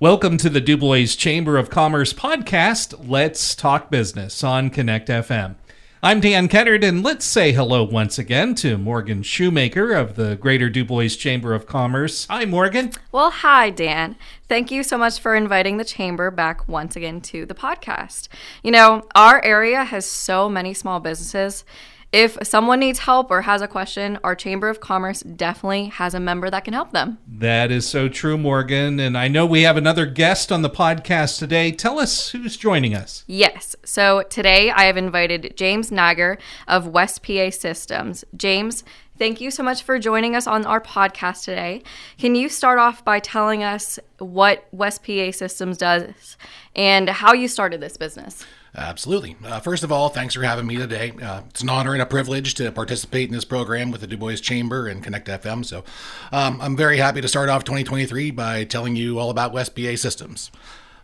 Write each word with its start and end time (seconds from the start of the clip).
Welcome 0.00 0.38
to 0.38 0.48
the 0.48 0.62
Dubois 0.62 1.14
Chamber 1.14 1.58
of 1.58 1.68
Commerce 1.68 2.14
podcast, 2.14 3.06
Let's 3.06 3.54
Talk 3.54 3.90
Business 3.90 4.42
on 4.42 4.70
Connect 4.70 5.10
FM. 5.10 5.56
I'm 6.02 6.20
Dan 6.20 6.48
Kennard, 6.48 6.82
and 6.82 7.02
let's 7.02 7.26
say 7.26 7.52
hello 7.52 7.84
once 7.84 8.18
again 8.18 8.54
to 8.54 8.78
Morgan 8.78 9.22
Shoemaker 9.22 9.92
of 9.92 10.16
the 10.16 10.36
Greater 10.36 10.70
Dubois 10.70 11.16
Chamber 11.16 11.52
of 11.52 11.66
Commerce. 11.66 12.26
Hi, 12.30 12.46
Morgan. 12.46 12.92
Well, 13.12 13.30
hi, 13.30 13.68
Dan. 13.68 14.16
Thank 14.50 14.72
you 14.72 14.82
so 14.82 14.98
much 14.98 15.20
for 15.20 15.36
inviting 15.36 15.76
the 15.76 15.84
Chamber 15.84 16.28
back 16.32 16.66
once 16.66 16.96
again 16.96 17.20
to 17.20 17.46
the 17.46 17.54
podcast. 17.54 18.26
You 18.64 18.72
know, 18.72 19.06
our 19.14 19.40
area 19.44 19.84
has 19.84 20.04
so 20.04 20.48
many 20.48 20.74
small 20.74 20.98
businesses. 20.98 21.64
If 22.10 22.36
someone 22.42 22.80
needs 22.80 22.98
help 22.98 23.30
or 23.30 23.42
has 23.42 23.62
a 23.62 23.68
question, 23.68 24.18
our 24.24 24.34
Chamber 24.34 24.68
of 24.68 24.80
Commerce 24.80 25.20
definitely 25.20 25.84
has 25.84 26.14
a 26.14 26.18
member 26.18 26.50
that 26.50 26.64
can 26.64 26.74
help 26.74 26.90
them. 26.90 27.18
That 27.28 27.70
is 27.70 27.88
so 27.88 28.08
true, 28.08 28.36
Morgan. 28.36 28.98
And 28.98 29.16
I 29.16 29.28
know 29.28 29.46
we 29.46 29.62
have 29.62 29.76
another 29.76 30.04
guest 30.04 30.50
on 30.50 30.62
the 30.62 30.68
podcast 30.68 31.38
today. 31.38 31.70
Tell 31.70 32.00
us 32.00 32.30
who's 32.30 32.56
joining 32.56 32.92
us. 32.92 33.22
Yes. 33.28 33.76
So 33.84 34.22
today 34.22 34.72
I 34.72 34.86
have 34.86 34.96
invited 34.96 35.54
James 35.56 35.92
Nager 35.92 36.38
of 36.66 36.88
West 36.88 37.22
PA 37.22 37.50
Systems. 37.50 38.24
James, 38.36 38.82
thank 39.20 39.38
you 39.38 39.50
so 39.50 39.62
much 39.62 39.82
for 39.82 39.98
joining 39.98 40.34
us 40.34 40.46
on 40.46 40.64
our 40.64 40.80
podcast 40.80 41.44
today. 41.44 41.82
Can 42.16 42.34
you 42.34 42.48
start 42.48 42.78
off 42.78 43.04
by 43.04 43.20
telling 43.20 43.62
us 43.62 43.98
what 44.18 44.66
West 44.72 45.04
PA 45.04 45.30
Systems 45.30 45.76
does 45.76 46.38
and 46.74 47.10
how 47.10 47.34
you 47.34 47.46
started 47.46 47.82
this 47.82 47.98
business? 47.98 48.46
Absolutely. 48.74 49.36
Uh, 49.44 49.60
first 49.60 49.84
of 49.84 49.92
all, 49.92 50.08
thanks 50.08 50.32
for 50.32 50.42
having 50.42 50.66
me 50.66 50.76
today. 50.76 51.12
Uh, 51.22 51.42
it's 51.50 51.60
an 51.60 51.68
honor 51.68 51.92
and 51.92 52.00
a 52.00 52.06
privilege 52.06 52.54
to 52.54 52.72
participate 52.72 53.28
in 53.28 53.34
this 53.34 53.44
program 53.44 53.90
with 53.90 54.00
the 54.00 54.06
Du 54.06 54.16
Bois 54.16 54.36
Chamber 54.36 54.88
and 54.88 55.04
Connect 55.04 55.28
FM. 55.28 55.66
So 55.66 55.84
um, 56.32 56.58
I'm 56.62 56.74
very 56.74 56.96
happy 56.96 57.20
to 57.20 57.28
start 57.28 57.50
off 57.50 57.62
2023 57.64 58.30
by 58.30 58.64
telling 58.64 58.96
you 58.96 59.18
all 59.18 59.28
about 59.28 59.52
West 59.52 59.76
PA 59.76 59.96
Systems. 59.96 60.50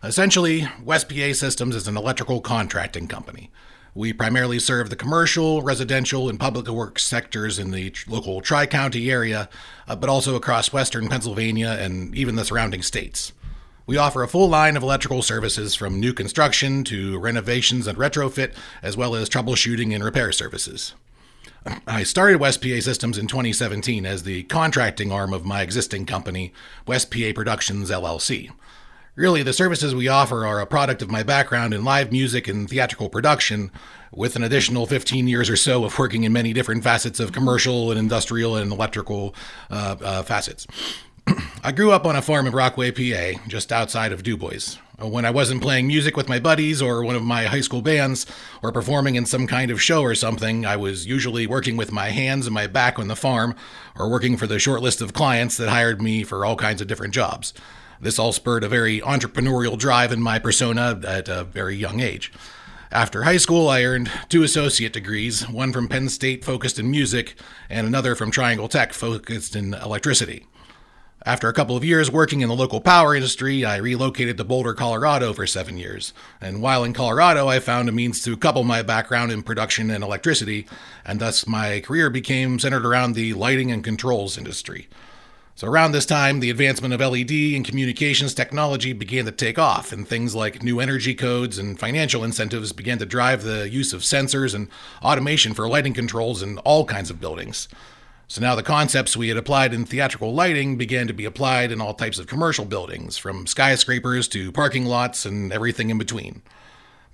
Essentially, 0.03 0.67
West 0.83 1.07
PA 1.07 1.33
Systems 1.33 1.75
is 1.75 1.87
an 1.87 1.95
electrical 1.95 2.41
contracting 2.41 3.07
company. 3.07 3.51
We 3.97 4.13
primarily 4.13 4.59
serve 4.59 4.91
the 4.91 4.95
commercial, 4.95 5.63
residential, 5.63 6.29
and 6.29 6.39
public 6.39 6.67
works 6.67 7.03
sectors 7.03 7.57
in 7.57 7.71
the 7.71 7.91
local 8.07 8.41
Tri 8.41 8.67
County 8.67 9.09
area, 9.09 9.49
uh, 9.87 9.95
but 9.95 10.07
also 10.07 10.35
across 10.35 10.71
western 10.71 11.09
Pennsylvania 11.09 11.75
and 11.79 12.13
even 12.13 12.35
the 12.35 12.45
surrounding 12.45 12.83
states. 12.83 13.33
We 13.87 13.97
offer 13.97 14.21
a 14.21 14.27
full 14.27 14.49
line 14.49 14.77
of 14.77 14.83
electrical 14.83 15.23
services 15.23 15.73
from 15.73 15.99
new 15.99 16.13
construction 16.13 16.83
to 16.83 17.17
renovations 17.17 17.87
and 17.87 17.97
retrofit, 17.97 18.53
as 18.83 18.95
well 18.95 19.15
as 19.15 19.29
troubleshooting 19.29 19.95
and 19.95 20.03
repair 20.03 20.31
services. 20.31 20.93
I 21.87 22.03
started 22.03 22.39
West 22.39 22.61
PA 22.61 22.79
Systems 22.79 23.17
in 23.17 23.25
2017 23.25 24.05
as 24.05 24.21
the 24.21 24.43
contracting 24.43 25.11
arm 25.11 25.33
of 25.33 25.43
my 25.43 25.63
existing 25.63 26.05
company, 26.05 26.53
West 26.85 27.09
PA 27.09 27.31
Productions 27.33 27.89
LLC. 27.89 28.51
Really, 29.17 29.41
the 29.41 29.51
services 29.51 29.95
we 29.95 30.07
offer 30.07 30.45
are 30.45 30.59
a 30.59 30.67
product 30.67 31.01
of 31.01 31.09
my 31.09 31.23
background 31.23 31.73
in 31.73 31.83
live 31.83 32.11
music 32.11 32.47
and 32.47 32.69
theatrical 32.69 33.09
production, 33.09 33.71
with 34.11 34.35
an 34.35 34.43
additional 34.43 34.85
15 34.85 35.27
years 35.27 35.49
or 35.49 35.55
so 35.55 35.83
of 35.85 35.97
working 35.97 36.23
in 36.23 36.31
many 36.31 36.53
different 36.53 36.83
facets 36.83 37.19
of 37.19 37.31
commercial 37.31 37.89
and 37.89 37.99
industrial 37.99 38.55
and 38.55 38.71
electrical 38.71 39.33
uh, 39.71 39.95
uh, 40.03 40.21
facets. 40.21 40.67
I 41.63 41.71
grew 41.71 41.91
up 41.91 42.05
on 42.05 42.15
a 42.15 42.21
farm 42.21 42.45
in 42.45 42.51
Brockway, 42.51 42.91
PA, 42.91 43.41
just 43.47 43.71
outside 43.71 44.11
of 44.11 44.21
Dubois. 44.21 44.77
When 44.99 45.25
I 45.25 45.31
wasn't 45.31 45.63
playing 45.63 45.87
music 45.87 46.15
with 46.15 46.29
my 46.29 46.37
buddies 46.37 46.79
or 46.79 47.03
one 47.03 47.15
of 47.15 47.23
my 47.23 47.45
high 47.45 47.61
school 47.61 47.81
bands 47.81 48.27
or 48.61 48.71
performing 48.71 49.15
in 49.15 49.25
some 49.25 49.47
kind 49.47 49.71
of 49.71 49.81
show 49.81 50.03
or 50.03 50.13
something, 50.13 50.63
I 50.63 50.77
was 50.77 51.07
usually 51.07 51.47
working 51.47 51.75
with 51.75 51.91
my 51.91 52.09
hands 52.09 52.45
and 52.45 52.53
my 52.53 52.67
back 52.67 52.99
on 52.99 53.07
the 53.07 53.15
farm 53.15 53.55
or 53.97 54.11
working 54.11 54.37
for 54.37 54.45
the 54.45 54.59
short 54.59 54.83
list 54.83 55.01
of 55.01 55.13
clients 55.13 55.57
that 55.57 55.69
hired 55.69 56.03
me 56.03 56.21
for 56.21 56.45
all 56.45 56.55
kinds 56.55 56.81
of 56.81 56.87
different 56.87 57.15
jobs. 57.15 57.51
This 57.99 58.19
all 58.19 58.31
spurred 58.31 58.63
a 58.63 58.69
very 58.69 59.01
entrepreneurial 59.01 59.77
drive 59.77 60.11
in 60.11 60.21
my 60.21 60.39
persona 60.39 60.99
at 61.05 61.27
a 61.27 61.43
very 61.43 61.75
young 61.75 61.99
age. 61.99 62.31
After 62.91 63.23
high 63.23 63.37
school, 63.37 63.67
I 63.67 63.83
earned 63.83 64.09
two 64.29 64.43
associate 64.43 64.93
degrees, 64.93 65.49
one 65.49 65.73
from 65.73 65.89
Penn 65.89 66.07
State 66.07 66.45
focused 66.45 66.79
in 66.79 66.89
music, 66.89 67.35
and 67.69 67.85
another 67.85 68.15
from 68.15 68.31
Triangle 68.31 68.69
Tech 68.69 68.93
focused 68.93 69.55
in 69.55 69.73
electricity. 69.73 70.45
After 71.25 71.49
a 71.49 71.53
couple 71.53 71.75
of 71.75 71.83
years 71.83 72.09
working 72.09 72.39
in 72.39 72.47
the 72.47 72.55
local 72.55 72.79
power 72.79 73.13
industry, 73.13 73.65
I 73.65 73.75
relocated 73.77 74.37
to 74.37 74.45
Boulder, 74.45 74.73
Colorado 74.73 75.33
for 75.33 75.45
seven 75.45 75.77
years. 75.77 76.13
And 76.39 76.61
while 76.61 76.85
in 76.85 76.93
Colorado, 76.93 77.49
I 77.49 77.59
found 77.59 77.89
a 77.89 77.91
means 77.91 78.23
to 78.23 78.37
couple 78.37 78.63
my 78.63 78.81
background 78.81 79.33
in 79.33 79.43
production 79.43 79.91
and 79.91 80.01
electricity, 80.01 80.67
and 81.03 81.19
thus 81.19 81.45
my 81.45 81.81
career 81.81 82.09
became 82.09 82.59
centered 82.59 82.85
around 82.85 83.13
the 83.15 83.33
lighting 83.33 83.71
and 83.71 83.83
controls 83.83 84.37
industry. 84.37 84.87
So, 85.57 85.65
around 85.65 85.91
this 85.91 86.05
time, 86.05 86.39
the 86.39 86.51
advancement 86.51 86.93
of 86.93 86.99
LED 86.99 87.31
and 87.31 87.65
communications 87.65 88.35
technology 88.35 88.93
began 88.93 89.25
to 89.25 89.31
take 89.31 89.57
off, 89.57 89.91
and 89.91 90.07
things 90.07 90.35
like 90.35 90.61
new 90.61 90.79
energy 90.79 91.15
codes 91.15 91.57
and 91.57 91.79
financial 91.79 92.23
incentives 92.23 92.71
began 92.71 92.99
to 92.99 93.07
drive 93.07 93.41
the 93.41 93.67
use 93.67 93.91
of 93.91 94.01
sensors 94.01 94.53
and 94.53 94.67
automation 95.01 95.55
for 95.55 95.67
lighting 95.67 95.95
controls 95.95 96.43
in 96.43 96.59
all 96.59 96.85
kinds 96.85 97.09
of 97.09 97.19
buildings. 97.19 97.67
So 98.27 98.39
now 98.39 98.53
the 98.53 98.61
concepts 98.61 99.17
we 99.17 99.29
had 99.29 99.37
applied 99.37 99.73
in 99.73 99.83
theatrical 99.83 100.31
lighting 100.31 100.77
began 100.77 101.07
to 101.07 101.13
be 101.13 101.25
applied 101.25 101.71
in 101.71 101.81
all 101.81 101.95
types 101.95 102.19
of 102.19 102.27
commercial 102.27 102.65
buildings, 102.65 103.17
from 103.17 103.47
skyscrapers 103.47 104.27
to 104.27 104.51
parking 104.51 104.85
lots 104.85 105.25
and 105.25 105.51
everything 105.51 105.89
in 105.89 105.97
between. 105.97 106.43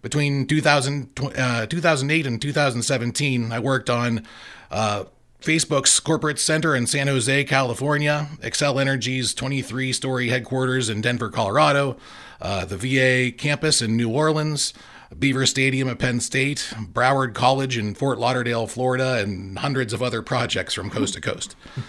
Between 0.02 0.48
2000, 0.48 1.18
uh, 1.38 1.66
2008 1.68 2.28
and 2.28 2.42
2017, 2.42 3.54
I 3.54 3.60
worked 3.60 3.90
on 3.90 4.26
uh, 4.70 5.06
Facebook's 5.44 6.00
corporate 6.00 6.40
center 6.40 6.74
in 6.74 6.88
San 6.88 7.08
Jose, 7.08 7.44
California, 7.44 8.30
Xcel 8.42 8.80
Energy's 8.80 9.34
23 9.34 9.92
story 9.92 10.30
headquarters 10.30 10.90
in 10.90 11.02
Denver, 11.02 11.30
Colorado, 11.30 11.98
uh, 12.42 12.64
the 12.64 12.78
VA 12.78 13.30
campus 13.36 13.82
in 13.82 13.98
New 13.98 14.10
Orleans, 14.10 14.74
Beaver 15.20 15.46
Stadium 15.46 15.90
at 15.90 16.00
Penn 16.00 16.22
State, 16.22 16.74
Broward 16.80 17.34
College 17.34 17.78
in 17.78 17.94
Fort 17.94 18.20
Lauderdale, 18.20 18.68
Florida, 18.68 19.18
and 19.18 19.60
hundreds 19.60 19.92
of 19.92 20.02
other 20.02 20.22
projects 20.22 20.74
from 20.74 20.90
coast 20.90 21.14
to 21.16 21.22
coast. 21.22 21.56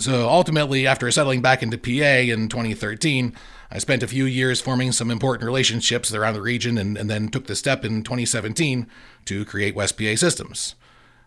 So 0.00 0.28
ultimately, 0.28 0.84
after 0.84 1.08
settling 1.12 1.42
back 1.42 1.62
into 1.62 1.78
PA 1.78 2.32
in 2.32 2.48
2013, 2.48 3.32
I 3.70 3.78
spent 3.78 4.02
a 4.02 4.08
few 4.08 4.24
years 4.24 4.60
forming 4.60 4.90
some 4.90 5.12
important 5.12 5.46
relationships 5.46 6.12
around 6.12 6.34
the 6.34 6.42
region 6.42 6.76
and, 6.76 6.98
and 6.98 7.08
then 7.08 7.28
took 7.28 7.46
the 7.46 7.54
step 7.54 7.84
in 7.84 8.02
2017 8.02 8.88
to 9.26 9.44
create 9.44 9.76
West 9.76 9.96
PA 9.96 10.16
Systems. 10.16 10.74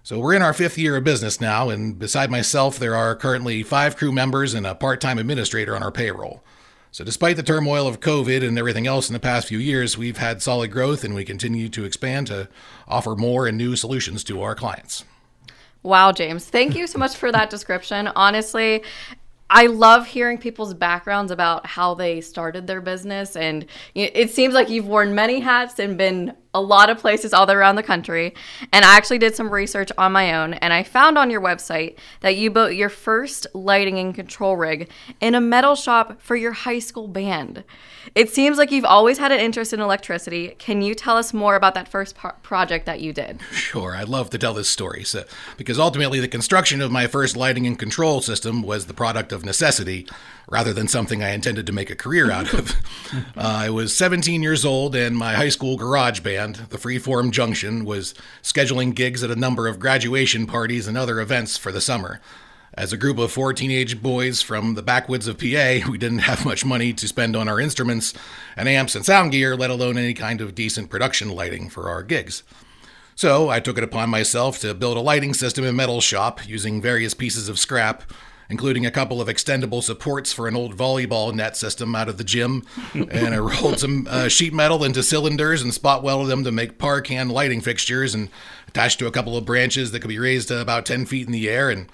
So 0.05 0.19
we're 0.19 0.33
in 0.33 0.41
our 0.41 0.53
fifth 0.53 0.77
year 0.77 0.97
of 0.97 1.05
business 1.05 1.39
now, 1.39 1.69
and 1.69 1.97
beside 1.97 2.29
myself, 2.29 2.77
there 2.77 2.93
are 2.93 3.15
currently 3.15 3.63
five 3.63 3.95
crew 3.95 4.11
members 4.11 4.53
and 4.53 4.67
a 4.67 4.75
part 4.75 4.99
time 4.99 5.17
administrator 5.17 5.77
on 5.77 5.81
our 5.81 5.93
payroll. 5.93 6.43
So, 6.91 7.05
despite 7.05 7.37
the 7.37 7.43
turmoil 7.43 7.87
of 7.87 8.01
COVID 8.01 8.45
and 8.45 8.59
everything 8.59 8.85
else 8.85 9.07
in 9.07 9.13
the 9.13 9.19
past 9.21 9.47
few 9.47 9.59
years, 9.59 9.97
we've 9.97 10.17
had 10.17 10.41
solid 10.41 10.71
growth 10.71 11.05
and 11.05 11.15
we 11.15 11.23
continue 11.23 11.69
to 11.69 11.85
expand 11.85 12.27
to 12.27 12.49
offer 12.85 13.15
more 13.15 13.47
and 13.47 13.57
new 13.57 13.77
solutions 13.77 14.25
to 14.25 14.41
our 14.41 14.55
clients. 14.55 15.05
Wow, 15.83 16.11
James. 16.11 16.49
Thank 16.49 16.75
you 16.75 16.85
so 16.85 16.99
much 16.99 17.15
for 17.15 17.31
that 17.31 17.49
description. 17.49 18.07
Honestly, 18.07 18.83
I 19.49 19.67
love 19.67 20.05
hearing 20.05 20.37
people's 20.37 20.73
backgrounds 20.73 21.31
about 21.31 21.65
how 21.65 21.93
they 21.93 22.19
started 22.19 22.67
their 22.67 22.81
business. 22.81 23.37
And 23.37 23.67
it 23.95 24.31
seems 24.31 24.53
like 24.53 24.69
you've 24.69 24.87
worn 24.87 25.15
many 25.15 25.39
hats 25.39 25.79
and 25.79 25.97
been 25.97 26.35
a 26.53 26.61
lot 26.61 26.89
of 26.89 26.99
places 26.99 27.33
all 27.33 27.49
around 27.49 27.75
the 27.75 27.83
country. 27.83 28.33
And 28.71 28.85
I 28.85 28.95
actually 28.95 29.17
did 29.17 29.35
some 29.35 29.49
research 29.49 29.91
on 29.97 30.11
my 30.11 30.33
own, 30.33 30.53
and 30.55 30.71
I 30.71 30.83
found 30.83 31.17
on 31.17 31.29
your 31.29 31.41
website 31.41 31.97
that 32.21 32.35
you 32.37 32.51
built 32.51 32.73
your 32.73 32.89
first 32.89 33.47
lighting 33.53 33.97
and 33.99 34.13
control 34.13 34.55
rig 34.55 34.89
in 35.19 35.35
a 35.35 35.41
metal 35.41 35.75
shop 35.75 36.21
for 36.21 36.35
your 36.35 36.51
high 36.51 36.79
school 36.79 37.07
band. 37.07 37.63
It 38.15 38.29
seems 38.29 38.57
like 38.57 38.71
you've 38.71 38.85
always 38.85 39.17
had 39.17 39.31
an 39.31 39.39
interest 39.39 39.73
in 39.73 39.79
electricity. 39.79 40.49
Can 40.59 40.81
you 40.81 40.93
tell 40.93 41.17
us 41.17 41.33
more 41.33 41.55
about 41.55 41.73
that 41.75 41.87
first 41.87 42.15
pro- 42.15 42.31
project 42.43 42.85
that 42.85 43.01
you 43.01 43.13
did? 43.13 43.39
Sure, 43.51 43.95
I'd 43.95 44.09
love 44.09 44.29
to 44.31 44.37
tell 44.37 44.53
this 44.53 44.69
story. 44.69 45.03
So, 45.03 45.23
because 45.57 45.79
ultimately, 45.79 46.19
the 46.19 46.27
construction 46.27 46.81
of 46.81 46.91
my 46.91 47.07
first 47.07 47.35
lighting 47.35 47.65
and 47.65 47.79
control 47.79 48.21
system 48.21 48.61
was 48.61 48.85
the 48.85 48.93
product 48.93 49.31
of 49.31 49.45
necessity 49.45 50.07
rather 50.49 50.73
than 50.73 50.87
something 50.87 51.23
I 51.23 51.29
intended 51.29 51.65
to 51.67 51.73
make 51.73 51.89
a 51.89 51.95
career 51.95 52.29
out 52.29 52.53
of. 52.53 52.75
uh, 53.13 53.21
I 53.35 53.69
was 53.69 53.95
17 53.95 54.43
years 54.43 54.65
old, 54.65 54.95
and 54.95 55.15
my 55.15 55.33
high 55.33 55.49
school 55.49 55.77
garage 55.77 56.19
band, 56.19 56.42
the 56.51 56.77
Freeform 56.77 57.31
Junction, 57.31 57.85
was 57.85 58.13
scheduling 58.41 58.93
gigs 58.93 59.23
at 59.23 59.31
a 59.31 59.35
number 59.35 59.67
of 59.67 59.79
graduation 59.79 60.45
parties 60.45 60.87
and 60.87 60.97
other 60.97 61.19
events 61.19 61.57
for 61.57 61.71
the 61.71 61.81
summer. 61.81 62.19
As 62.75 62.91
a 62.91 62.97
group 62.97 63.19
of 63.19 63.31
four 63.31 63.53
teenage 63.53 64.01
boys 64.01 64.41
from 64.41 64.73
the 64.73 64.81
backwoods 64.81 65.27
of 65.27 65.37
PA, 65.37 65.79
we 65.89 65.97
didn't 65.97 66.19
have 66.19 66.45
much 66.45 66.65
money 66.65 66.91
to 66.93 67.07
spend 67.07 67.35
on 67.35 67.47
our 67.47 67.59
instruments 67.59 68.13
and 68.57 68.67
amps 68.67 68.95
and 68.95 69.05
sound 69.05 69.31
gear, 69.31 69.55
let 69.55 69.69
alone 69.69 69.97
any 69.97 70.13
kind 70.13 70.41
of 70.41 70.55
decent 70.55 70.89
production 70.89 71.29
lighting 71.29 71.69
for 71.69 71.89
our 71.89 72.03
gigs. 72.03 72.43
So 73.15 73.49
I 73.49 73.59
took 73.59 73.77
it 73.77 73.83
upon 73.83 74.09
myself 74.09 74.59
to 74.59 74.73
build 74.73 74.97
a 74.97 75.01
lighting 75.01 75.33
system 75.33 75.65
in 75.65 75.75
metal 75.75 76.01
shop 76.01 76.47
using 76.47 76.81
various 76.81 77.13
pieces 77.13 77.47
of 77.47 77.59
scrap, 77.59 78.03
including 78.49 78.85
a 78.85 78.91
couple 78.91 79.21
of 79.21 79.27
extendable 79.27 79.81
supports 79.81 80.31
for 80.33 80.47
an 80.47 80.55
old 80.55 80.75
volleyball 80.77 81.33
net 81.33 81.57
system 81.57 81.95
out 81.95 82.09
of 82.09 82.17
the 82.17 82.23
gym, 82.23 82.63
and 82.93 83.33
I 83.33 83.39
rolled 83.39 83.79
some 83.79 84.07
uh, 84.09 84.27
sheet 84.27 84.53
metal 84.53 84.83
into 84.83 85.03
cylinders 85.03 85.61
and 85.61 85.73
spot 85.73 86.03
welded 86.03 86.29
them 86.29 86.43
to 86.43 86.51
make 86.51 86.77
par 86.77 87.01
can 87.01 87.29
lighting 87.29 87.61
fixtures 87.61 88.13
and 88.13 88.29
attached 88.67 88.99
to 88.99 89.07
a 89.07 89.11
couple 89.11 89.37
of 89.37 89.45
branches 89.45 89.91
that 89.91 89.99
could 89.99 90.09
be 90.09 90.19
raised 90.19 90.47
to 90.49 90.59
about 90.59 90.85
10 90.85 91.05
feet 91.05 91.25
in 91.25 91.31
the 91.31 91.49
air 91.49 91.69
and 91.69 91.87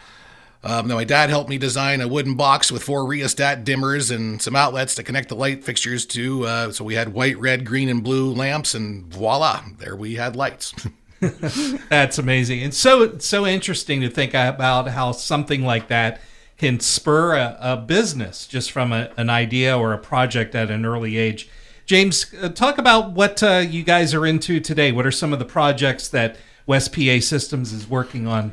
Um, 0.61 0.89
now, 0.89 0.95
my 0.95 1.05
dad 1.05 1.29
helped 1.29 1.49
me 1.49 1.57
design 1.57 2.01
a 2.01 2.07
wooden 2.07 2.35
box 2.35 2.69
with 2.69 2.83
four 2.83 3.05
rheostat 3.05 3.63
dimmers 3.63 4.13
and 4.13 4.41
some 4.41 4.57
outlets 4.57 4.93
to 4.95 5.03
connect 5.03 5.29
the 5.29 5.35
light 5.35 5.63
fixtures 5.63 6.05
to. 6.07 6.45
Uh, 6.45 6.71
so 6.73 6.83
we 6.83 6.95
had 6.95 7.13
white, 7.13 7.37
red, 7.39 7.65
green, 7.65 7.87
and 7.87 8.03
blue 8.03 8.33
lamps, 8.33 8.73
and 8.73 9.05
voila, 9.05 9.63
there 9.77 9.95
we 9.95 10.15
had 10.15 10.35
lights. 10.35 10.73
That's 11.89 12.17
amazing. 12.17 12.61
and 12.63 12.73
so 12.73 13.17
so 13.19 13.45
interesting 13.45 14.01
to 14.01 14.09
think 14.09 14.33
about 14.33 14.89
how 14.89 15.11
something 15.13 15.63
like 15.63 15.87
that 15.89 16.21
can 16.59 16.79
spur 16.79 17.35
a, 17.35 17.57
a 17.59 17.77
business 17.77 18.45
just 18.45 18.71
from 18.71 18.91
a, 18.91 19.09
an 19.17 19.29
idea 19.29 19.75
or 19.75 19.93
a 19.93 19.97
project 19.97 20.53
at 20.53 20.69
an 20.69 20.85
early 20.85 21.17
age. 21.17 21.49
James, 21.85 22.31
uh, 22.39 22.49
talk 22.49 22.77
about 22.77 23.13
what 23.13 23.41
uh, 23.41 23.65
you 23.67 23.81
guys 23.81 24.13
are 24.13 24.25
into 24.25 24.59
today. 24.59 24.91
What 24.91 25.07
are 25.07 25.11
some 25.11 25.33
of 25.33 25.39
the 25.39 25.45
projects 25.45 26.07
that 26.09 26.37
West 26.67 26.93
PA 26.93 27.19
Systems 27.19 27.73
is 27.73 27.89
working 27.89 28.27
on? 28.27 28.51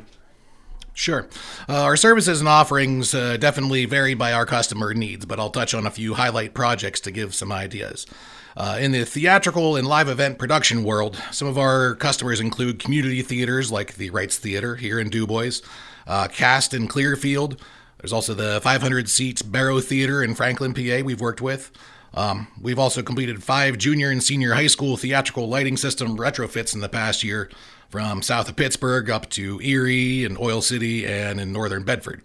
Sure. 0.93 1.27
Uh, 1.69 1.83
our 1.83 1.95
services 1.95 2.39
and 2.39 2.49
offerings 2.49 3.13
uh, 3.13 3.37
definitely 3.37 3.85
vary 3.85 4.15
by 4.15 4.33
our 4.33 4.47
customer 4.47 4.95
needs, 4.95 5.25
but 5.27 5.39
I'll 5.39 5.51
touch 5.51 5.75
on 5.75 5.85
a 5.85 5.91
few 5.91 6.15
highlight 6.15 6.55
projects 6.55 6.99
to 7.01 7.11
give 7.11 7.35
some 7.35 7.51
ideas. 7.51 8.07
Uh, 8.55 8.77
in 8.79 8.91
the 8.91 9.05
theatrical 9.05 9.75
and 9.75 9.87
live 9.87 10.09
event 10.09 10.39
production 10.39 10.83
world, 10.83 11.21
some 11.31 11.47
of 11.47 11.59
our 11.59 11.93
customers 11.93 12.39
include 12.39 12.79
community 12.79 13.21
theaters 13.21 13.71
like 13.71 13.93
the 13.93 14.09
Reitz 14.09 14.37
Theater 14.37 14.77
here 14.77 14.99
in 14.99 15.09
DuBois, 15.09 15.61
uh, 16.07 16.27
Cast 16.27 16.73
in 16.73 16.87
Clearfield. 16.87 17.61
There's 17.99 18.13
also 18.13 18.33
the 18.33 18.59
500 18.61 19.09
seats 19.09 19.41
Barrow 19.41 19.79
Theater 19.79 20.23
in 20.23 20.35
Franklin, 20.35 20.73
PA, 20.73 21.03
we've 21.03 21.21
worked 21.21 21.41
with. 21.41 21.71
Um, 22.13 22.47
we've 22.61 22.79
also 22.79 23.01
completed 23.01 23.43
five 23.43 23.77
junior 23.77 24.09
and 24.09 24.23
senior 24.23 24.53
high 24.53 24.67
school 24.67 24.97
theatrical 24.97 25.47
lighting 25.47 25.77
system 25.77 26.17
retrofits 26.17 26.73
in 26.73 26.81
the 26.81 26.89
past 26.89 27.23
year, 27.23 27.49
from 27.89 28.21
south 28.21 28.49
of 28.49 28.55
Pittsburgh 28.55 29.09
up 29.09 29.29
to 29.31 29.59
Erie 29.61 30.25
and 30.25 30.37
Oil 30.37 30.61
City 30.61 31.05
and 31.05 31.39
in 31.39 31.51
northern 31.51 31.83
Bedford. 31.83 32.21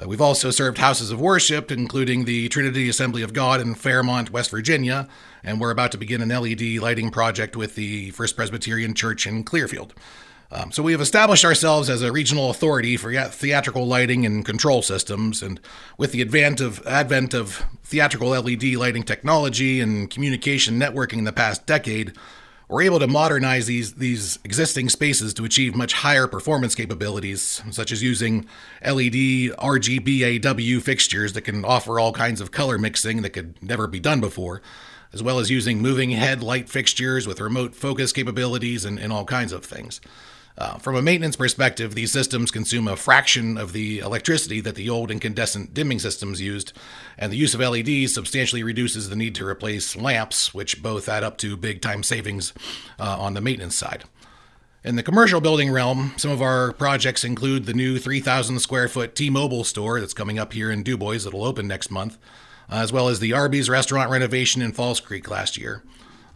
Uh, 0.00 0.06
we've 0.08 0.20
also 0.20 0.50
served 0.50 0.78
houses 0.78 1.10
of 1.10 1.20
worship, 1.20 1.70
including 1.70 2.24
the 2.24 2.48
Trinity 2.48 2.88
Assembly 2.88 3.22
of 3.22 3.32
God 3.32 3.60
in 3.60 3.74
Fairmont, 3.74 4.30
West 4.30 4.50
Virginia, 4.50 5.08
and 5.42 5.60
we're 5.60 5.70
about 5.70 5.92
to 5.92 5.98
begin 5.98 6.22
an 6.22 6.28
LED 6.28 6.78
lighting 6.80 7.10
project 7.10 7.56
with 7.56 7.74
the 7.74 8.10
First 8.10 8.36
Presbyterian 8.36 8.94
Church 8.94 9.26
in 9.26 9.44
Clearfield. 9.44 9.94
Um, 10.52 10.72
so 10.72 10.82
we 10.82 10.92
have 10.92 11.00
established 11.00 11.44
ourselves 11.44 11.88
as 11.88 12.02
a 12.02 12.10
regional 12.10 12.50
authority 12.50 12.96
for 12.96 13.12
theatrical 13.28 13.86
lighting 13.86 14.26
and 14.26 14.44
control 14.44 14.82
systems, 14.82 15.42
and 15.42 15.60
with 15.96 16.10
the 16.10 16.20
advent 16.20 16.60
of 16.60 16.84
advent 16.86 17.34
of 17.34 17.64
theatrical 17.84 18.30
LED 18.30 18.64
lighting 18.74 19.04
technology 19.04 19.80
and 19.80 20.10
communication 20.10 20.78
networking 20.78 21.18
in 21.18 21.24
the 21.24 21.32
past 21.32 21.66
decade, 21.66 22.14
we're 22.66 22.82
able 22.82 22.98
to 22.98 23.06
modernize 23.06 23.66
these 23.66 23.94
these 23.94 24.40
existing 24.42 24.88
spaces 24.88 25.32
to 25.34 25.44
achieve 25.44 25.76
much 25.76 25.92
higher 25.92 26.26
performance 26.26 26.74
capabilities, 26.74 27.62
such 27.70 27.92
as 27.92 28.02
using 28.02 28.44
LED 28.84 29.54
RGBAW 29.56 30.82
fixtures 30.82 31.32
that 31.34 31.42
can 31.42 31.64
offer 31.64 32.00
all 32.00 32.12
kinds 32.12 32.40
of 32.40 32.50
color 32.50 32.76
mixing 32.76 33.22
that 33.22 33.30
could 33.30 33.60
never 33.62 33.86
be 33.86 34.00
done 34.00 34.20
before, 34.20 34.62
as 35.12 35.22
well 35.22 35.38
as 35.38 35.48
using 35.48 35.80
moving 35.80 36.10
head 36.10 36.42
light 36.42 36.68
fixtures 36.68 37.24
with 37.24 37.40
remote 37.40 37.76
focus 37.76 38.12
capabilities 38.12 38.84
and, 38.84 38.98
and 38.98 39.12
all 39.12 39.24
kinds 39.24 39.52
of 39.52 39.64
things. 39.64 40.00
Uh, 40.60 40.76
from 40.76 40.94
a 40.94 41.00
maintenance 41.00 41.36
perspective, 41.36 41.94
these 41.94 42.12
systems 42.12 42.50
consume 42.50 42.86
a 42.86 42.94
fraction 42.94 43.56
of 43.56 43.72
the 43.72 44.00
electricity 44.00 44.60
that 44.60 44.74
the 44.74 44.90
old 44.90 45.10
incandescent 45.10 45.72
dimming 45.72 45.98
systems 45.98 46.38
used, 46.38 46.74
and 47.16 47.32
the 47.32 47.36
use 47.36 47.54
of 47.54 47.60
LEDs 47.60 48.12
substantially 48.12 48.62
reduces 48.62 49.08
the 49.08 49.16
need 49.16 49.34
to 49.34 49.46
replace 49.46 49.96
lamps, 49.96 50.52
which 50.52 50.82
both 50.82 51.08
add 51.08 51.24
up 51.24 51.38
to 51.38 51.56
big 51.56 51.80
time 51.80 52.02
savings 52.02 52.52
uh, 52.98 53.16
on 53.18 53.32
the 53.32 53.40
maintenance 53.40 53.74
side. 53.74 54.04
In 54.84 54.96
the 54.96 55.02
commercial 55.02 55.40
building 55.40 55.70
realm, 55.70 56.12
some 56.18 56.30
of 56.30 56.42
our 56.42 56.72
projects 56.72 57.24
include 57.24 57.64
the 57.64 57.72
new 57.72 57.98
3,000 57.98 58.58
square 58.58 58.88
foot 58.88 59.14
T 59.14 59.30
Mobile 59.30 59.64
store 59.64 59.98
that's 59.98 60.12
coming 60.12 60.38
up 60.38 60.52
here 60.52 60.70
in 60.70 60.82
DuBois 60.82 61.24
that'll 61.24 61.44
open 61.44 61.68
next 61.68 61.90
month, 61.90 62.18
as 62.68 62.92
well 62.92 63.08
as 63.08 63.18
the 63.18 63.32
Arby's 63.32 63.70
restaurant 63.70 64.10
renovation 64.10 64.60
in 64.60 64.72
Falls 64.72 65.00
Creek 65.00 65.30
last 65.30 65.56
year. 65.56 65.82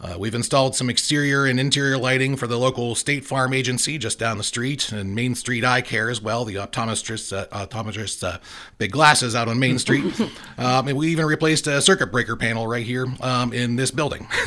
Uh, 0.05 0.19
we've 0.19 0.35
installed 0.35 0.77
some 0.77 0.91
exterior 0.91 1.47
and 1.47 1.59
interior 1.59 1.97
lighting 1.97 2.37
for 2.37 2.47
the 2.47 2.59
local 2.59 2.95
State 2.95 3.25
Farm 3.25 3.55
agency 3.55 3.97
just 3.97 4.19
down 4.19 4.37
the 4.37 4.45
street, 4.45 4.93
and 4.93 5.15
Main 5.15 5.35
Street 5.35 5.65
Eye 5.65 5.81
Care 5.81 6.11
as 6.11 6.21
well. 6.21 6.45
The 6.45 6.56
optometrist's 6.56 7.33
uh, 7.33 7.47
optometrist's 7.47 8.23
uh, 8.23 8.39
big 8.77 8.93
glasses 8.93 9.35
out 9.35 9.49
on 9.49 9.59
Main 9.59 9.79
Street. 9.79 10.21
um, 10.59 10.89
and 10.89 10.99
we 10.99 11.09
even 11.09 11.25
replaced 11.25 11.67
a 11.67 11.81
circuit 11.81 12.12
breaker 12.12 12.37
panel 12.37 12.69
right 12.69 12.85
here 12.85 13.06
um, 13.23 13.55
in 13.55 13.77
this 13.77 13.91
building. 13.91 14.29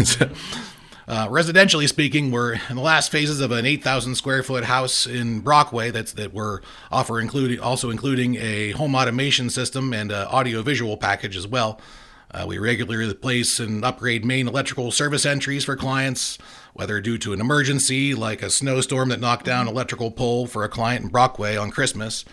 Uh, 1.09 1.25
residentially 1.29 1.87
speaking, 1.87 2.31
we're 2.31 2.55
in 2.69 2.75
the 2.75 2.81
last 2.81 3.09
phases 3.13 3.39
of 3.39 3.53
an 3.53 3.65
8,000 3.65 4.15
square 4.15 4.43
foot 4.43 4.65
house 4.65 5.07
in 5.07 5.39
Brockway 5.39 5.89
that's 5.89 6.11
that 6.11 6.33
we're 6.33 6.59
offer 6.91 7.21
including 7.21 7.61
also 7.61 7.89
including 7.89 8.35
a 8.35 8.71
home 8.71 8.93
automation 8.93 9.49
system 9.49 9.93
and 9.93 10.11
an 10.11 10.27
audio 10.27 10.61
visual 10.61 10.97
package 10.97 11.37
as 11.37 11.47
well. 11.47 11.79
Uh, 12.29 12.45
we 12.47 12.57
regularly 12.57 13.09
replace 13.09 13.59
and 13.59 13.85
upgrade 13.85 14.25
main 14.25 14.47
electrical 14.47 14.91
service 14.91 15.25
entries 15.25 15.63
for 15.63 15.75
clients, 15.75 16.37
whether 16.73 16.99
due 16.99 17.17
to 17.17 17.31
an 17.31 17.39
emergency 17.39 18.13
like 18.13 18.41
a 18.41 18.49
snowstorm 18.49 19.09
that 19.09 19.21
knocked 19.21 19.45
down 19.45 19.67
electrical 19.67 20.11
pole 20.11 20.45
for 20.45 20.63
a 20.63 20.69
client 20.69 21.05
in 21.05 21.09
Brockway 21.09 21.55
on 21.55 21.71
Christmas, 21.71 22.25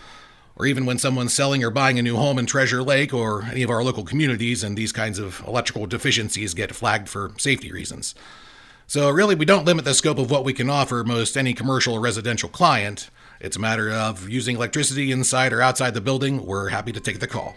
or 0.57 0.65
even 0.65 0.85
when 0.85 0.97
someone's 0.97 1.33
selling 1.33 1.63
or 1.63 1.69
buying 1.69 1.97
a 1.97 2.01
new 2.01 2.17
home 2.17 2.37
in 2.37 2.45
Treasure 2.45 2.83
Lake 2.83 3.13
or 3.13 3.43
any 3.43 3.63
of 3.63 3.69
our 3.69 3.83
local 3.83 4.03
communities 4.03 4.63
and 4.63 4.77
these 4.77 4.91
kinds 4.91 5.17
of 5.17 5.41
electrical 5.47 5.85
deficiencies 5.85 6.53
get 6.53 6.75
flagged 6.75 7.07
for 7.07 7.31
safety 7.37 7.71
reasons. 7.71 8.15
So, 8.87 9.09
really, 9.09 9.33
we 9.33 9.45
don't 9.45 9.65
limit 9.65 9.83
the 9.83 9.95
scope 9.95 10.19
of 10.19 10.29
what 10.29 10.45
we 10.45 10.53
can 10.53 10.69
offer 10.69 11.03
most 11.03 11.35
any 11.35 11.53
commercial 11.53 11.95
or 11.95 11.99
residential 11.99 12.49
client. 12.49 13.09
It's 13.39 13.57
a 13.57 13.59
matter 13.59 13.91
of 13.91 14.29
using 14.29 14.55
electricity 14.57 15.11
inside 15.11 15.53
or 15.53 15.61
outside 15.61 15.93
the 15.93 16.01
building. 16.01 16.45
We're 16.45 16.69
happy 16.69 16.91
to 16.91 16.99
take 16.99 17.19
the 17.19 17.27
call. 17.27 17.55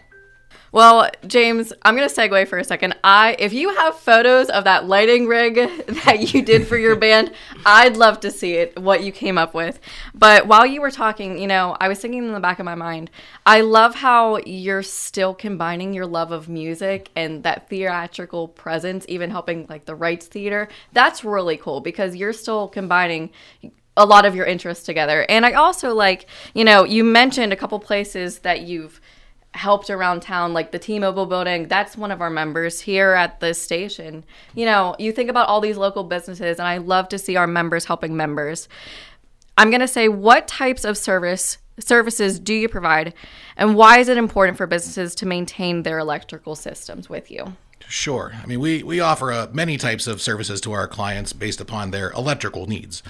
Well, 0.71 1.09
James, 1.27 1.73
I'm 1.83 1.97
going 1.97 2.09
to 2.09 2.15
segue 2.15 2.47
for 2.47 2.59
a 2.59 2.65
second. 2.65 2.95
I 3.03 3.37
if 3.39 3.55
you 3.55 3.75
have 3.77 3.99
photos 3.99 4.51
of 4.51 4.65
that 4.65 4.87
lighting 4.87 5.27
rig 5.27 5.55
that 6.05 6.33
you 6.33 6.43
did 6.43 6.67
for 6.67 6.77
your 6.77 6.95
band, 6.95 7.33
I'd 7.65 7.97
love 7.97 8.21
to 8.21 8.31
see 8.31 8.55
it 8.55 8.79
what 8.79 9.03
you 9.03 9.11
came 9.11 9.39
up 9.39 9.55
with. 9.55 9.81
But 10.15 10.47
while 10.47 10.67
you 10.67 10.83
were 10.83 10.91
talking, 10.91 11.39
you 11.39 11.47
know, 11.47 11.77
I 11.81 11.89
was 11.89 12.01
thinking 12.01 12.25
in 12.25 12.33
the 12.33 12.41
back 12.41 12.59
of 12.59 12.67
my 12.67 12.75
mind, 12.75 13.11
I 13.47 13.63
love 13.63 13.95
how 13.95 14.39
you're 14.45 14.83
still 14.83 15.35
combining 15.35 15.95
your 15.95 16.07
love 16.07 16.33
of 16.33 16.49
music 16.51 17.11
and 17.17 17.43
that 17.45 17.71
theatrical 17.71 18.49
presence 18.49 19.07
even 19.09 19.31
helping 19.31 19.67
like 19.71 19.87
the 19.87 19.97
Reitz 19.97 20.25
Theater. 20.25 20.69
That's 20.93 21.25
really 21.25 21.57
cool 21.57 21.81
because 21.81 22.15
you're 22.15 22.35
still 22.35 22.69
combining 22.69 23.31
a 23.97 24.05
lot 24.05 24.25
of 24.25 24.37
your 24.37 24.47
interests 24.47 24.85
together. 24.85 25.27
And 25.29 25.45
I 25.45 25.53
also 25.53 25.95
like, 25.95 26.27
you 26.55 26.65
know, 26.65 26.85
you 26.85 27.03
mentioned 27.05 27.53
a 27.53 27.57
couple 27.57 27.79
places 27.81 28.41
that 28.41 28.61
you've 28.61 29.01
helped 29.59 29.91
around 29.91 30.23
town, 30.23 30.55
like 30.55 30.73
the 30.73 30.79
T 30.79 30.99
Mobile 30.99 31.27
building. 31.27 31.69
That's 31.69 31.97
one 31.97 32.11
of 32.11 32.21
our 32.21 32.31
members 32.31 32.81
here 32.81 33.13
at 33.13 33.41
the 33.41 33.53
station. 33.53 34.25
You 34.55 34.65
know, 34.65 34.97
you 34.99 35.13
think 35.13 35.29
about 35.29 35.49
all 35.49 35.61
these 35.61 35.77
local 35.77 36.05
businesses, 36.05 36.59
and 36.59 36.67
I 36.67 36.79
love 36.79 37.09
to 37.11 37.19
see 37.19 37.37
our 37.37 37.47
members 37.47 37.85
helping 37.85 38.17
members. 38.17 38.69
I'm 39.59 39.71
going 39.71 39.81
to 39.81 39.89
say, 39.89 40.09
what 40.09 40.49
types 40.49 40.85
of 40.85 40.97
service 40.97 41.59
services 41.79 42.39
do 42.39 42.55
you 42.55 42.69
provide, 42.69 43.15
and 43.57 43.77
why 43.77 43.99
is 43.99 44.09
it 44.09 44.17
important 44.17 44.57
for 44.57 44.67
businesses 44.67 45.15
to 45.17 45.27
maintain 45.27 45.83
their 45.83 45.99
electrical 45.99 46.57
systems 46.57 47.09
with 47.09 47.31
you? 47.31 47.57
Sure. 47.89 48.33
I 48.43 48.47
mean, 48.47 48.61
we, 48.61 48.83
we 48.83 49.01
offer 49.01 49.33
uh, 49.33 49.49
many 49.53 49.77
types 49.77 50.07
of 50.07 50.21
services 50.21 50.61
to 50.63 50.73
our 50.73 50.89
clients 50.89 51.33
based 51.33 51.61
upon 51.61 51.91
their 51.91 52.11
electrical 52.11 52.67
needs 52.67 53.03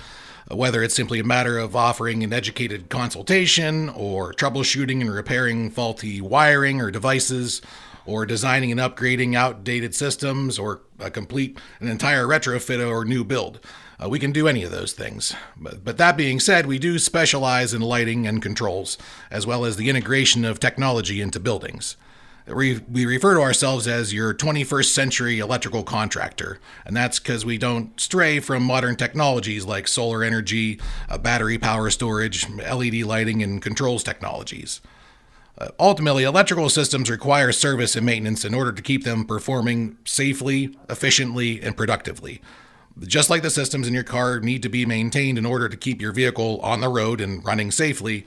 whether 0.51 0.83
it's 0.83 0.95
simply 0.95 1.19
a 1.19 1.25
matter 1.25 1.59
of 1.59 1.77
offering 1.77 2.23
an 2.23 2.33
educated 2.33 2.89
consultation 2.89 3.89
or 3.91 4.33
troubleshooting 4.33 5.01
and 5.01 5.13
repairing 5.13 5.71
faulty 5.71 6.21
wiring 6.21 6.81
or 6.81 6.91
devices 6.91 7.61
or 8.07 8.25
designing 8.25 8.73
and 8.73 8.81
upgrading 8.81 9.37
outdated 9.37 9.95
systems 9.95 10.59
or 10.59 10.81
a 10.99 11.11
complete 11.11 11.59
an 11.81 11.89
entire 11.89 12.27
retrofit 12.27 12.87
or 12.87 13.05
new 13.05 13.23
build. 13.23 13.61
Uh, 14.03 14.09
we 14.09 14.19
can 14.19 14.33
do 14.33 14.49
any 14.49 14.63
of 14.63 14.71
those 14.71 14.93
things. 14.93 15.35
But, 15.57 15.85
but 15.85 15.99
that 15.99 16.17
being 16.17 16.41
said, 16.41 16.67
we 16.67 16.79
do 16.79 16.99
specialize 16.99 17.75
in 17.75 17.83
lighting 17.83 18.27
and 18.27 18.41
controls, 18.41 18.97
as 19.31 19.45
well 19.47 19.65
as 19.65 19.77
the 19.77 19.89
integration 19.91 20.45
of 20.45 20.61
technology 20.61 21.21
into 21.21 21.41
buildings. 21.41 21.97
We, 22.55 22.81
refer 23.07 23.35
to 23.35 23.41
ourselves 23.41 23.87
as 23.87 24.15
your 24.15 24.33
21st 24.33 24.87
century 24.87 25.39
electrical 25.39 25.83
contractor, 25.83 26.59
and 26.87 26.97
that's 26.97 27.19
because 27.19 27.45
we 27.45 27.59
don't 27.59 27.99
stray 28.01 28.41
from 28.41 28.63
modern 28.63 28.97
technologies 28.97 29.67
like 29.67 29.87
solar 29.87 30.23
energy, 30.23 30.81
uh, 31.11 31.19
battery 31.19 31.59
power 31.59 31.91
storage, 31.91 32.49
LED 32.49 33.03
lighting, 33.03 33.43
and 33.43 33.61
controls 33.61 34.03
technologies. 34.03 34.81
Uh, 35.59 35.69
ultimately, 35.79 36.25
electrical 36.25 36.69
systems 36.69 37.11
require 37.11 37.53
service 37.53 37.97
and 37.97 38.07
maintenance 38.07 38.45
in 38.45 38.55
order 38.55 38.73
to 38.73 38.81
keep 38.81 39.05
them 39.05 39.25
performing 39.25 39.99
safely, 40.05 40.77
efficiently, 40.89 41.61
and 41.61 41.77
productively. 41.77 42.41
Just 43.01 43.31
like 43.31 43.43
the 43.43 43.51
systems 43.51 43.87
in 43.87 43.95
your 43.95 44.05
car 44.05 44.41
need 44.41 44.63
to 44.63 44.69
be 44.69 44.87
maintained 44.87 45.39
in 45.39 45.47
order 45.47 45.69
to 45.69 45.77
keep 45.77 46.01
your 46.01 46.13
vehicle 46.13 46.61
on 46.63 46.81
the 46.81 46.89
road 46.89 47.21
and 47.21 47.45
running 47.45 47.71
safely, 47.71 48.25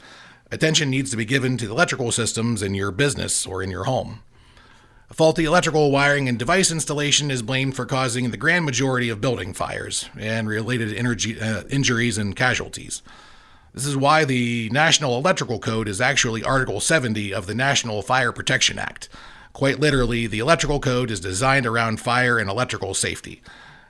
Attention 0.51 0.89
needs 0.89 1.09
to 1.09 1.17
be 1.17 1.23
given 1.23 1.55
to 1.57 1.65
the 1.65 1.71
electrical 1.71 2.11
systems 2.11 2.61
in 2.61 2.73
your 2.73 2.91
business 2.91 3.45
or 3.45 3.63
in 3.63 3.71
your 3.71 3.85
home. 3.85 4.21
Faulty 5.13 5.45
electrical 5.45 5.91
wiring 5.91 6.27
and 6.27 6.37
device 6.37 6.71
installation 6.71 7.31
is 7.31 7.41
blamed 7.41 7.75
for 7.75 7.85
causing 7.85 8.31
the 8.31 8.37
grand 8.37 8.65
majority 8.65 9.07
of 9.07 9.21
building 9.21 9.53
fires 9.53 10.09
and 10.17 10.49
related 10.49 10.93
energy, 10.93 11.39
uh, 11.39 11.63
injuries 11.69 12.17
and 12.17 12.35
casualties. 12.35 13.01
This 13.73 13.85
is 13.85 13.95
why 13.95 14.25
the 14.25 14.69
National 14.73 15.17
Electrical 15.17 15.59
Code 15.59 15.87
is 15.87 16.01
actually 16.01 16.43
Article 16.43 16.81
70 16.81 17.33
of 17.33 17.47
the 17.47 17.55
National 17.55 18.01
Fire 18.01 18.33
Protection 18.33 18.77
Act. 18.77 19.07
Quite 19.53 19.79
literally, 19.79 20.27
the 20.27 20.39
electrical 20.39 20.81
code 20.81 21.11
is 21.11 21.21
designed 21.21 21.65
around 21.65 22.01
fire 22.01 22.37
and 22.37 22.49
electrical 22.49 22.93
safety. 22.93 23.41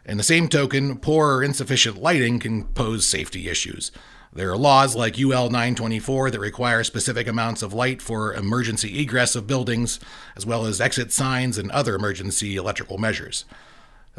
In 0.05 0.17
the 0.17 0.23
same 0.23 0.47
token, 0.47 0.97
poor 0.97 1.37
or 1.37 1.43
insufficient 1.43 2.01
lighting 2.01 2.39
can 2.39 2.65
pose 2.65 3.07
safety 3.07 3.47
issues. 3.49 3.91
There 4.33 4.49
are 4.49 4.57
laws 4.57 4.95
like 4.95 5.19
UL 5.19 5.49
924 5.49 6.31
that 6.31 6.39
require 6.39 6.85
specific 6.85 7.27
amounts 7.27 7.61
of 7.61 7.73
light 7.73 8.01
for 8.01 8.33
emergency 8.33 9.01
egress 9.01 9.35
of 9.35 9.45
buildings, 9.45 9.99
as 10.37 10.45
well 10.45 10.65
as 10.65 10.79
exit 10.79 11.11
signs 11.11 11.57
and 11.57 11.69
other 11.71 11.95
emergency 11.95 12.55
electrical 12.55 12.97
measures. 12.97 13.43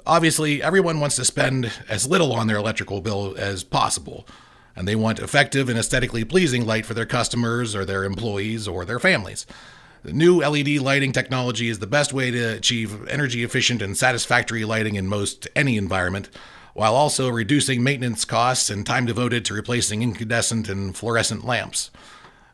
Obviously, 0.07 0.63
everyone 0.63 1.01
wants 1.01 1.17
to 1.17 1.25
spend 1.25 1.73
as 1.89 2.07
little 2.07 2.35
on 2.35 2.47
their 2.47 2.59
electrical 2.59 3.01
bill 3.01 3.35
as 3.39 3.65
possible, 3.65 4.27
and 4.77 4.87
they 4.87 4.95
want 4.95 5.19
effective 5.19 5.71
and 5.71 5.79
aesthetically 5.79 6.25
pleasing 6.25 6.67
light 6.67 6.85
for 6.85 6.93
their 6.93 7.07
customers 7.07 7.75
or 7.75 7.87
their 7.87 8.05
employees 8.05 8.69
or 8.69 8.85
their 8.85 8.99
families. 8.99 9.47
The 10.05 10.13
new 10.13 10.41
LED 10.41 10.79
lighting 10.81 11.13
technology 11.13 11.71
is 11.71 11.79
the 11.79 11.87
best 11.87 12.13
way 12.13 12.31
to 12.31 12.57
achieve 12.57 13.09
energy 13.09 13.45
efficient 13.45 13.81
and 13.81 13.97
satisfactory 13.97 14.67
lighting 14.67 14.97
in 14.97 15.07
most 15.07 15.49
any 15.57 15.79
environment, 15.79 16.29
while 16.75 16.95
also 16.95 17.29
reducing 17.29 17.83
maintenance 17.83 18.25
costs 18.25 18.71
and 18.71 18.87
time 18.87 19.07
devoted 19.07 19.45
to 19.45 19.55
replacing 19.55 20.03
incandescent 20.03 20.69
and 20.69 20.97
fluorescent 20.97 21.45
lamps. 21.45 21.91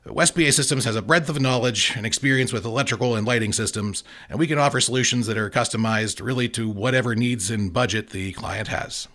West 0.06 0.34
PA 0.34 0.50
Systems 0.50 0.84
has 0.84 0.96
a 0.96 1.02
breadth 1.02 1.28
of 1.28 1.40
knowledge 1.40 1.92
and 1.96 2.06
experience 2.06 2.52
with 2.52 2.64
electrical 2.64 3.14
and 3.14 3.26
lighting 3.26 3.52
systems, 3.52 4.04
and 4.30 4.38
we 4.38 4.46
can 4.46 4.58
offer 4.58 4.80
solutions 4.80 5.26
that 5.26 5.36
are 5.36 5.50
customized 5.50 6.24
really 6.24 6.48
to 6.48 6.68
whatever 6.68 7.14
needs 7.14 7.50
and 7.50 7.72
budget 7.72 8.10
the 8.10 8.32
client 8.32 8.68
has. 8.68 9.08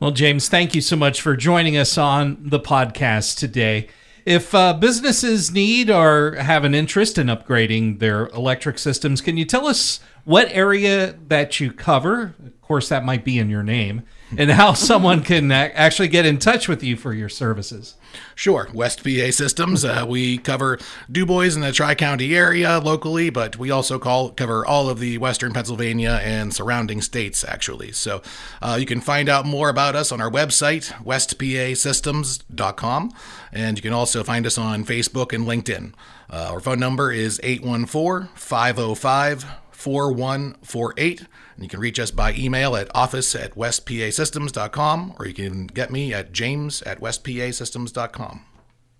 Well, 0.00 0.12
James, 0.12 0.48
thank 0.48 0.74
you 0.74 0.80
so 0.80 0.96
much 0.96 1.20
for 1.20 1.36
joining 1.36 1.76
us 1.76 1.98
on 1.98 2.38
the 2.40 2.60
podcast 2.60 3.36
today. 3.36 3.88
If 4.24 4.54
uh, 4.54 4.74
businesses 4.74 5.50
need 5.50 5.90
or 5.90 6.36
have 6.36 6.64
an 6.64 6.74
interest 6.74 7.18
in 7.18 7.26
upgrading 7.28 7.98
their 7.98 8.26
electric 8.28 8.78
systems, 8.78 9.20
can 9.20 9.36
you 9.36 9.44
tell 9.44 9.66
us 9.66 10.00
what 10.24 10.48
area 10.52 11.14
that 11.28 11.60
you 11.60 11.72
cover? 11.72 12.34
Course, 12.68 12.88
that 12.90 13.02
might 13.02 13.24
be 13.24 13.38
in 13.38 13.48
your 13.48 13.62
name, 13.62 14.02
and 14.36 14.50
how 14.50 14.74
someone 14.74 15.22
can 15.22 15.50
actually 15.50 16.08
get 16.08 16.26
in 16.26 16.36
touch 16.36 16.68
with 16.68 16.82
you 16.82 16.98
for 16.98 17.14
your 17.14 17.30
services. 17.30 17.94
Sure. 18.34 18.68
West 18.74 19.02
PA 19.02 19.30
Systems. 19.30 19.86
Uh, 19.86 20.04
we 20.06 20.36
cover 20.36 20.78
Dubois 21.10 21.54
and 21.54 21.62
the 21.62 21.72
Tri 21.72 21.94
County 21.94 22.36
area 22.36 22.78
locally, 22.78 23.30
but 23.30 23.56
we 23.56 23.70
also 23.70 23.98
call 23.98 24.32
cover 24.32 24.66
all 24.66 24.90
of 24.90 24.98
the 24.98 25.16
Western 25.16 25.54
Pennsylvania 25.54 26.20
and 26.22 26.52
surrounding 26.52 27.00
states, 27.00 27.42
actually. 27.42 27.92
So 27.92 28.20
uh, 28.60 28.76
you 28.78 28.84
can 28.84 29.00
find 29.00 29.30
out 29.30 29.46
more 29.46 29.70
about 29.70 29.96
us 29.96 30.12
on 30.12 30.20
our 30.20 30.30
website, 30.30 30.92
westpasystems.com, 31.02 33.12
and 33.50 33.78
you 33.78 33.82
can 33.82 33.94
also 33.94 34.22
find 34.22 34.46
us 34.46 34.58
on 34.58 34.84
Facebook 34.84 35.32
and 35.32 35.46
LinkedIn. 35.46 35.94
Uh, 36.28 36.48
our 36.50 36.60
phone 36.60 36.80
number 36.80 37.10
is 37.10 37.40
814 37.42 38.28
505 38.34 39.46
4148. 39.78 41.20
And 41.54 41.62
you 41.62 41.68
can 41.68 41.78
reach 41.78 42.00
us 42.00 42.10
by 42.10 42.34
email 42.34 42.74
at 42.74 42.90
office 42.94 43.34
at 43.36 43.54
westpasystems.com 43.54 45.14
or 45.18 45.26
you 45.26 45.34
can 45.34 45.68
get 45.68 45.92
me 45.92 46.12
at 46.12 46.32
james 46.32 46.82
at 46.82 47.00
westpasystems.com. 47.00 48.44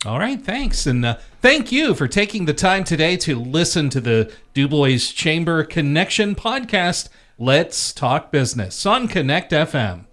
All 0.06 0.18
right, 0.20 0.40
thanks. 0.40 0.86
And 0.86 1.04
uh, 1.04 1.18
thank 1.42 1.72
you 1.72 1.94
for 1.94 2.06
taking 2.06 2.44
the 2.44 2.54
time 2.54 2.84
today 2.84 3.16
to 3.18 3.36
listen 3.36 3.90
to 3.90 4.00
the 4.00 4.32
Dubois 4.54 5.10
Chamber 5.12 5.64
Connection 5.64 6.36
podcast. 6.36 7.08
Let's 7.36 7.92
talk 7.92 8.30
business 8.30 8.86
on 8.86 9.08
Connect 9.08 9.50
FM. 9.50 10.07